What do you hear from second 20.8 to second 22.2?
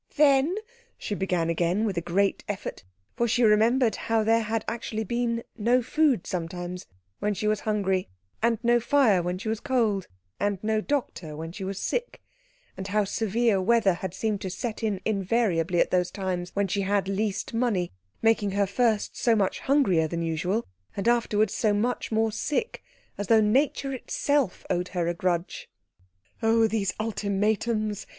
and afterwards so much